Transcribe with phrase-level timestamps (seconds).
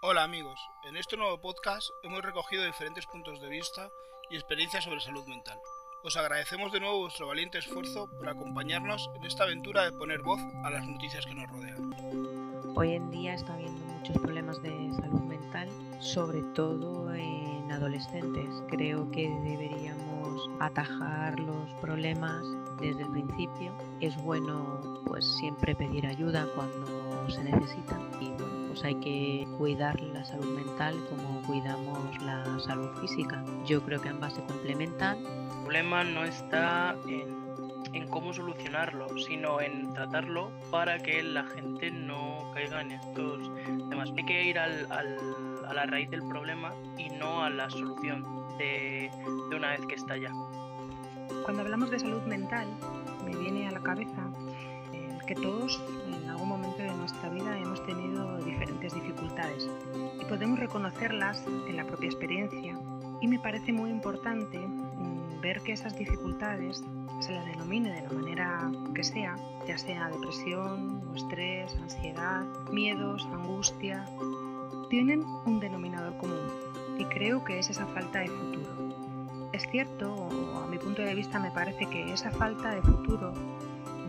[0.00, 3.88] Hola amigos, en este nuevo podcast hemos recogido diferentes puntos de vista
[4.30, 5.58] y experiencias sobre salud mental.
[6.04, 10.38] Os agradecemos de nuevo vuestro valiente esfuerzo por acompañarnos en esta aventura de poner voz
[10.64, 12.76] a las noticias que nos rodean.
[12.76, 14.70] Hoy en día está habiendo muchos problemas de
[15.00, 15.70] salud mental,
[16.00, 18.48] sobre todo en adolescentes.
[18.68, 22.42] Creo que deberíamos atajar los problemas
[22.80, 23.72] desde el principio.
[24.00, 29.98] Es bueno pues siempre pedir ayuda cuando se necesita y bueno, pues hay que cuidar
[30.02, 33.42] la salud mental como cuidamos la salud física.
[33.64, 35.16] Yo creo que ambas se complementan.
[35.24, 37.34] El problema no está en,
[37.94, 43.50] en cómo solucionarlo, sino en tratarlo para que la gente no caiga en estos
[43.88, 44.10] temas.
[44.14, 45.16] Hay que ir al, al,
[45.66, 48.26] a la raíz del problema y no a la solución
[48.58, 49.10] de,
[49.48, 50.32] de una vez que está ya.
[51.44, 52.68] Cuando hablamos de salud mental,
[53.24, 54.30] me viene a la cabeza
[54.92, 56.82] el que todos en algún momento
[60.46, 62.78] podemos reconocerlas en la propia experiencia.
[63.20, 66.84] Y me parece muy importante mm, ver que esas dificultades,
[67.18, 69.34] se las denomine de la manera que sea,
[69.66, 74.04] ya sea depresión, estrés, ansiedad, miedos, angustia,
[74.88, 76.46] tienen un denominador común
[76.96, 79.50] y creo que es esa falta de futuro.
[79.52, 80.28] Es cierto,
[80.62, 83.32] a mi punto de vista me parece que esa falta de futuro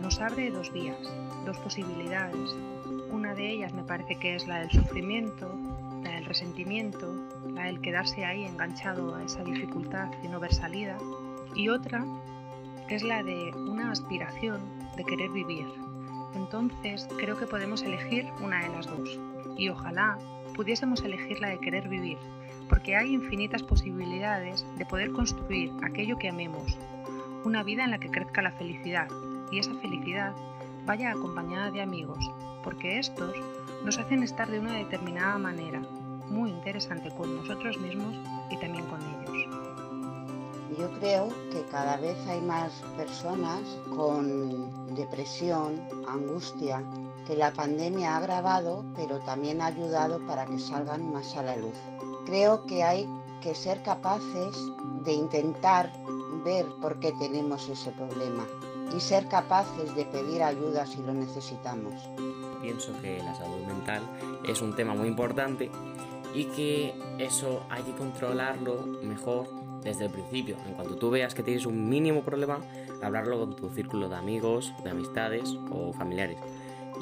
[0.00, 1.12] nos abre dos vías,
[1.44, 2.54] dos posibilidades.
[3.10, 5.52] Una de ellas me parece que es la del sufrimiento,
[6.28, 7.12] resentimiento,
[7.52, 10.98] la del quedarse ahí enganchado a esa dificultad y no ver salida.
[11.54, 12.04] Y otra
[12.88, 14.60] es la de una aspiración
[14.96, 15.66] de querer vivir.
[16.34, 19.18] Entonces creo que podemos elegir una de las dos.
[19.56, 20.18] Y ojalá
[20.54, 22.18] pudiésemos elegir la de querer vivir,
[22.68, 26.78] porque hay infinitas posibilidades de poder construir aquello que amemos,
[27.44, 29.08] una vida en la que crezca la felicidad
[29.50, 30.34] y esa felicidad
[30.86, 32.30] vaya acompañada de amigos,
[32.64, 33.34] porque estos
[33.84, 35.82] nos hacen estar de una determinada manera,
[36.30, 38.14] muy interesante con nosotros mismos
[38.50, 39.58] y también con ellos.
[40.78, 43.60] Yo creo que cada vez hay más personas
[43.96, 46.84] con depresión, angustia,
[47.26, 51.56] que la pandemia ha agravado, pero también ha ayudado para que salgan más a la
[51.56, 51.74] luz.
[52.26, 53.08] Creo que hay
[53.40, 54.56] que ser capaces
[55.04, 55.90] de intentar
[56.44, 58.46] ver por qué tenemos ese problema
[58.96, 61.94] y ser capaces de pedir ayuda si lo necesitamos.
[62.62, 64.02] Pienso que la salud mental
[64.46, 65.70] es un tema muy importante
[66.34, 69.48] y que eso hay que controlarlo mejor
[69.82, 70.56] desde el principio.
[70.66, 72.58] En cuanto tú veas que tienes un mínimo problema,
[73.02, 76.38] hablarlo con tu círculo de amigos, de amistades o familiares.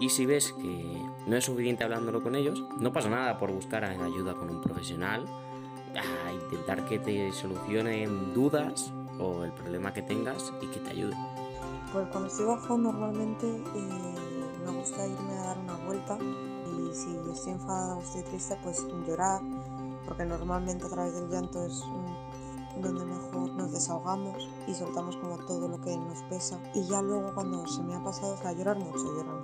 [0.00, 3.84] Y si ves que no es suficiente hablándolo con ellos, no pasa nada por buscar
[3.84, 5.24] ayuda con un profesional,
[5.96, 11.16] a intentar que te solucionen dudas o el problema que tengas y que te ayude.
[11.92, 14.14] Pues cuando estoy bajo normalmente eh,
[14.64, 16.18] me gusta irme a dar una vuelta
[16.90, 19.40] y si enfadada o estoy triste pues llorar
[20.06, 21.82] porque normalmente a través del llanto es
[22.80, 26.58] donde mejor nos desahogamos y soltamos como todo lo que nos pesa.
[26.74, 29.35] Y ya luego cuando se me ha pasado, o sea, llorar mucho, llorar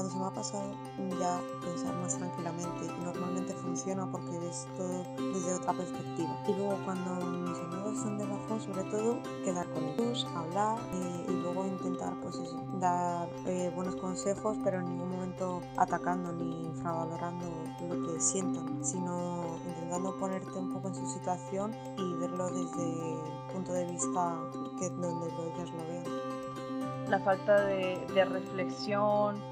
[0.00, 0.72] cuando se me ha pasado
[1.20, 6.78] ya pensar más tranquilamente y normalmente funciona porque ves todo desde otra perspectiva y luego
[6.86, 11.66] cuando mis amigos están de bajón sobre todo quedar con ellos, hablar eh, y luego
[11.66, 17.46] intentar pues eso, dar eh, buenos consejos pero en ningún momento atacando ni infravalorando
[17.86, 23.52] lo que sientan sino intentando ponerte un poco en su situación y verlo desde el
[23.52, 24.38] punto de vista
[24.78, 27.10] que donde ellos lo vean.
[27.10, 29.49] La falta de, de reflexión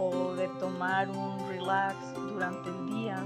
[0.00, 1.96] o de tomar un relax
[2.32, 3.22] durante el día.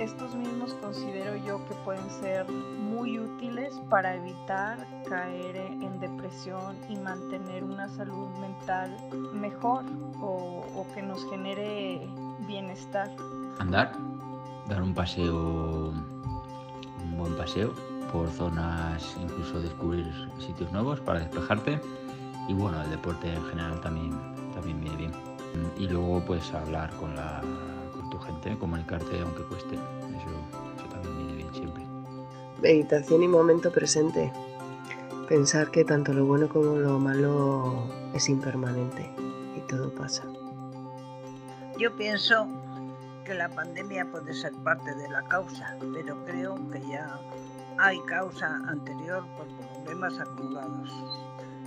[0.00, 4.76] Estos mismos considero yo que pueden ser muy útiles para evitar
[5.08, 8.94] caer en depresión y mantener una salud mental
[9.32, 9.84] mejor
[10.20, 12.06] o, o que nos genere
[12.46, 13.10] bienestar.
[13.58, 13.92] Andar,
[14.68, 15.94] dar un paseo,
[17.04, 17.72] un buen paseo
[18.12, 20.06] por zonas, incluso descubrir
[20.38, 21.80] sitios nuevos para despejarte
[22.48, 24.10] y bueno, el deporte en general también,
[24.54, 25.35] también viene bien.
[25.78, 27.42] Y luego pues hablar con, la,
[27.94, 31.84] con tu gente, comunicarte aunque cueste, eso, eso también viene bien siempre.
[32.60, 34.32] Meditación y momento presente.
[35.28, 39.10] Pensar que tanto lo bueno como lo malo es impermanente
[39.56, 40.22] y todo pasa.
[41.78, 42.46] Yo pienso
[43.24, 47.18] que la pandemia puede ser parte de la causa, pero creo que ya
[47.78, 49.46] hay causa anterior por
[49.84, 50.90] problemas acumulados.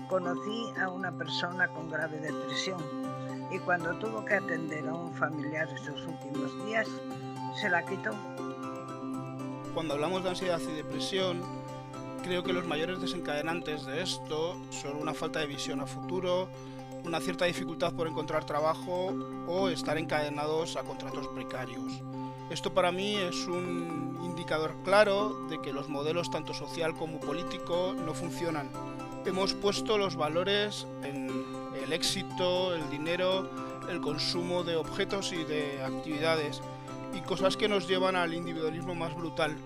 [0.07, 2.81] Conocí a una persona con grave depresión
[3.51, 6.87] y cuando tuvo que atender a un familiar en sus últimos días,
[7.59, 8.11] se la quitó.
[9.73, 11.41] Cuando hablamos de ansiedad y depresión,
[12.23, 16.49] creo que los mayores desencadenantes de esto son una falta de visión a futuro,
[17.05, 19.13] una cierta dificultad por encontrar trabajo
[19.47, 22.01] o estar encadenados a contratos precarios.
[22.49, 27.95] Esto para mí es un indicador claro de que los modelos tanto social como político
[28.05, 28.69] no funcionan.
[29.25, 31.29] Hemos puesto los valores en
[31.89, 33.50] el éxito, el dinero,
[33.89, 36.62] el consumo de objetos y de actividades
[37.15, 39.57] y cosas que nos llevan al individualismo más brutal.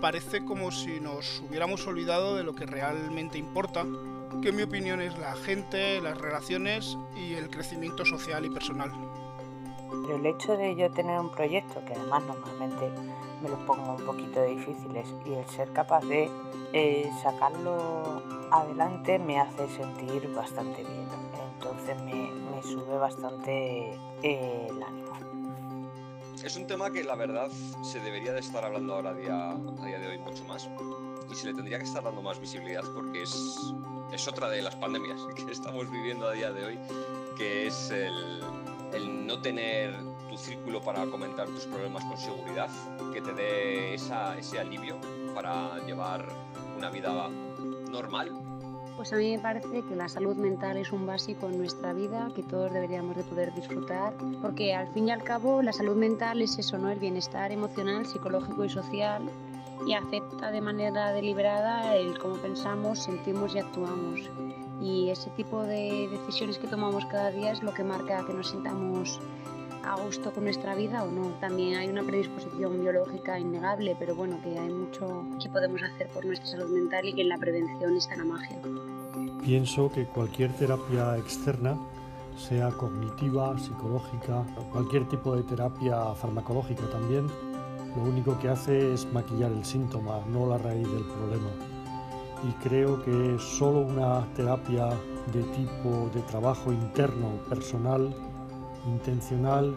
[0.00, 3.84] Parece como si nos hubiéramos olvidado de lo que realmente importa,
[4.40, 8.90] que en mi opinión es la gente, las relaciones y el crecimiento social y personal.
[9.90, 12.90] Pero el hecho de yo tener un proyecto, que además normalmente
[13.42, 16.30] me lo pongo un poquito difíciles, y el ser capaz de
[16.72, 21.27] eh, sacarlo adelante me hace sentir bastante bien.
[21.94, 25.08] Me sube bastante eh, el ánimo.
[26.44, 27.50] Es un tema que la verdad
[27.82, 30.68] se debería de estar hablando ahora a día, a día de hoy mucho más
[31.30, 33.56] y se le tendría que estar dando más visibilidad porque es,
[34.12, 36.78] es otra de las pandemias que estamos viviendo a día de hoy,
[37.36, 38.40] que es el,
[38.92, 39.94] el no tener
[40.28, 42.68] tu círculo para comentar tus problemas con seguridad,
[43.12, 44.98] que te dé esa, ese alivio
[45.34, 46.28] para llevar
[46.76, 47.28] una vida
[47.90, 48.47] normal.
[48.98, 52.32] Pues a mí me parece que la salud mental es un básico en nuestra vida
[52.34, 54.12] que todos deberíamos de poder disfrutar,
[54.42, 56.90] porque al fin y al cabo la salud mental es eso, ¿no?
[56.90, 59.22] El bienestar emocional, psicológico y social
[59.86, 64.18] y acepta de manera deliberada el cómo pensamos, sentimos y actuamos.
[64.82, 68.50] Y ese tipo de decisiones que tomamos cada día es lo que marca que nos
[68.50, 69.20] sintamos
[69.84, 71.28] a gusto con nuestra vida o no.
[71.40, 76.24] También hay una predisposición biológica innegable, pero bueno, que hay mucho que podemos hacer por
[76.24, 78.58] nuestra salud mental y que en la prevención está la magia.
[79.42, 81.78] Pienso que cualquier terapia externa,
[82.36, 87.26] sea cognitiva, psicológica, cualquier tipo de terapia farmacológica también,
[87.96, 91.50] lo único que hace es maquillar el síntoma, no la raíz del problema.
[92.48, 94.90] Y creo que solo una terapia
[95.32, 98.14] de tipo de trabajo interno, personal,
[98.86, 99.74] intencional,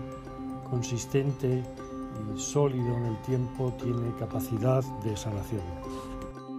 [0.70, 1.64] consistente
[2.36, 5.62] y sólido en el tiempo tiene capacidad de sanación.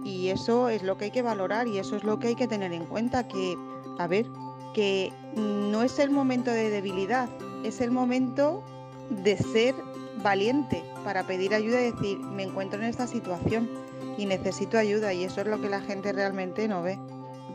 [0.03, 2.47] Y eso es lo que hay que valorar y eso es lo que hay que
[2.47, 3.57] tener en cuenta, que,
[3.97, 4.25] a ver,
[4.73, 7.29] que no es el momento de debilidad,
[7.63, 8.63] es el momento
[9.09, 9.75] de ser
[10.21, 13.69] valiente para pedir ayuda y decir, me encuentro en esta situación
[14.17, 16.99] y necesito ayuda y eso es lo que la gente realmente no ve.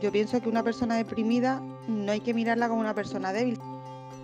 [0.00, 3.58] Yo pienso que una persona deprimida no hay que mirarla como una persona débil.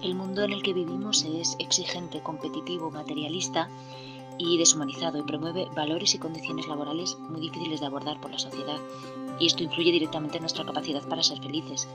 [0.03, 3.69] El mundo en el que vivimos es exigente, competitivo, materialista
[4.39, 8.79] y deshumanizado y promueve valores y condiciones laborales muy difíciles de abordar por la sociedad
[9.39, 11.89] y esto influye directamente en nuestra capacidad para ser felices.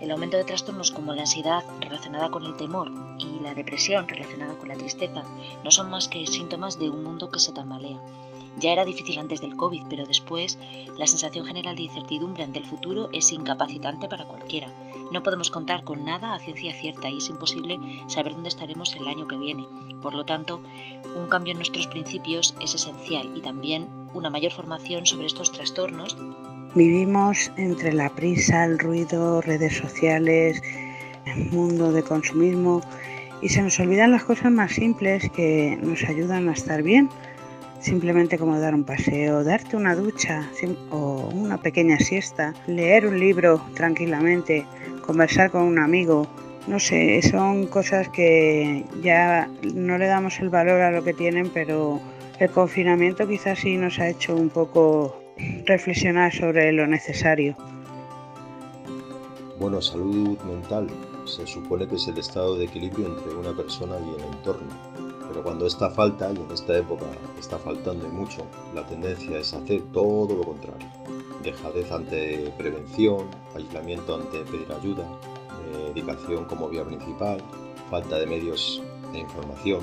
[0.00, 4.58] El aumento de trastornos como la ansiedad relacionada con el temor y la depresión relacionada
[4.58, 5.22] con la tristeza
[5.62, 8.00] no son más que síntomas de un mundo que se tambalea.
[8.58, 10.58] Ya era difícil antes del COVID, pero después
[10.98, 14.68] la sensación general de incertidumbre ante el futuro es incapacitante para cualquiera.
[15.12, 19.06] No podemos contar con nada a ciencia cierta y es imposible saber dónde estaremos el
[19.06, 19.66] año que viene.
[20.00, 20.62] Por lo tanto,
[21.14, 26.16] un cambio en nuestros principios es esencial y también una mayor formación sobre estos trastornos
[26.74, 30.62] Vivimos entre la prisa, el ruido, redes sociales,
[31.26, 32.80] el mundo de consumismo
[33.42, 37.10] y se nos olvidan las cosas más simples que nos ayudan a estar bien.
[37.80, 40.48] Simplemente como dar un paseo, darte una ducha
[40.90, 44.64] o una pequeña siesta, leer un libro tranquilamente,
[45.02, 46.26] conversar con un amigo.
[46.66, 51.50] No sé, son cosas que ya no le damos el valor a lo que tienen,
[51.50, 52.00] pero
[52.38, 55.20] el confinamiento quizás sí nos ha hecho un poco
[55.66, 57.56] reflexionar sobre lo necesario.
[59.58, 60.88] Bueno, salud mental
[61.24, 64.68] se supone que es el estado de equilibrio entre una persona y el entorno.
[65.28, 67.06] Pero cuando esta falta, y en esta época
[67.38, 70.88] está faltando y mucho, la tendencia es hacer todo lo contrario.
[71.42, 75.06] Dejadez ante prevención, aislamiento ante pedir ayuda,
[75.88, 77.40] medicación como vía principal,
[77.90, 78.82] falta de medios
[79.12, 79.80] de información.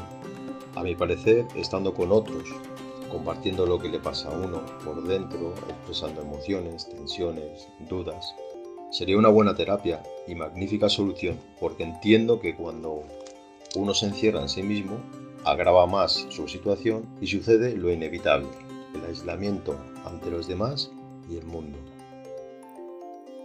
[0.75, 2.43] A mi parecer, estando con otros
[3.09, 8.35] compartiendo lo que le pasa a uno por dentro, expresando emociones, tensiones, dudas.
[8.91, 13.03] Sería una buena terapia y magnífica solución porque entiendo que cuando
[13.75, 14.97] uno se encierra en sí mismo,
[15.43, 18.47] agrava más su situación y sucede lo inevitable,
[18.95, 19.75] el aislamiento
[20.05, 20.91] ante los demás
[21.29, 21.77] y el mundo.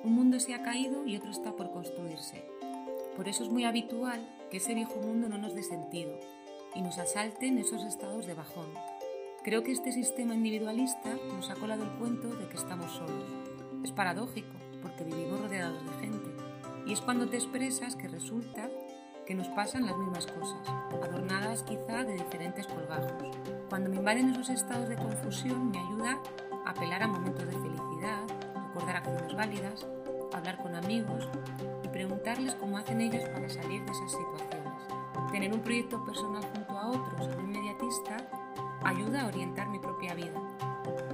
[0.03, 2.45] Un mundo se ha caído y otro está por construirse.
[3.17, 6.19] Por eso es muy habitual que ese viejo mundo no nos dé sentido
[6.75, 8.67] y nos asalten esos estados de bajón,
[9.45, 13.27] Creo que este sistema individualista nos ha colado el cuento de que estamos solos.
[13.85, 16.31] Es paradójico, porque vivimos rodeados de gente.
[16.87, 18.71] Y es cuando te expresas que resulta
[19.27, 20.67] que nos pasan las mismas cosas,
[21.03, 23.37] adornadas quizá de diferentes colgajos.
[23.69, 26.23] Cuando me invaden esos estados de confusión, me ayuda
[26.65, 28.23] apelar a momentos de felicidad,
[28.55, 29.87] recordar acciones válidas,
[30.33, 31.29] hablar con amigos
[31.83, 34.73] y preguntarles cómo hacen ellos para salir de esas situaciones.
[35.31, 38.17] Tener un proyecto personal junto a otros, no inmediatista,
[38.85, 40.41] ayuda a orientar mi propia vida.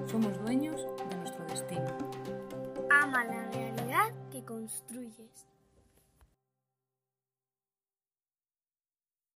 [0.06, 1.86] Somos dueños de nuestro destino.
[2.90, 5.49] Ama la realidad que construyes.